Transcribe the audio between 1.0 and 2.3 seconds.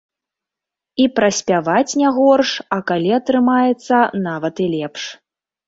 І праспяваць не